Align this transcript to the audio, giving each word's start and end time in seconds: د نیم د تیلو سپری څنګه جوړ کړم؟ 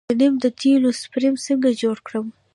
د 0.09 0.11
نیم 0.19 0.33
د 0.43 0.45
تیلو 0.59 0.89
سپری 1.01 1.29
څنګه 1.45 1.69
جوړ 1.81 1.97
کړم؟ 2.07 2.27